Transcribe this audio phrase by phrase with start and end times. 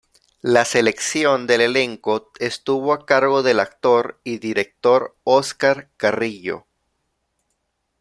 [0.41, 6.65] La selección del elenco estuvo a cargo del actor y director Óscar Carrillo.